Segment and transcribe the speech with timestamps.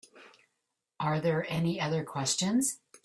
[0.99, 2.79] Are there any other questions?